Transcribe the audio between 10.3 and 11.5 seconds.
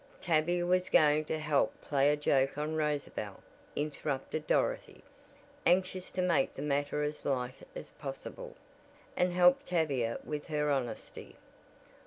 her honesty.